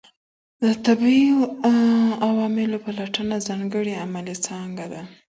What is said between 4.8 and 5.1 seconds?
ده.